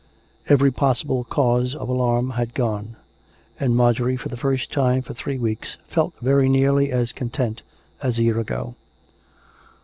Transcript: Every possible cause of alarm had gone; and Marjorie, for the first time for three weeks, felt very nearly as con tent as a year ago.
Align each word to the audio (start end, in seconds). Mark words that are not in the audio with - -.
Every 0.49 0.71
possible 0.71 1.23
cause 1.25 1.75
of 1.75 1.87
alarm 1.87 2.31
had 2.31 2.55
gone; 2.55 2.95
and 3.59 3.75
Marjorie, 3.75 4.17
for 4.17 4.29
the 4.29 4.35
first 4.35 4.71
time 4.71 5.03
for 5.03 5.13
three 5.13 5.37
weeks, 5.37 5.77
felt 5.85 6.15
very 6.23 6.49
nearly 6.49 6.91
as 6.91 7.13
con 7.13 7.29
tent 7.29 7.61
as 8.01 8.17
a 8.17 8.23
year 8.23 8.39
ago. 8.39 8.73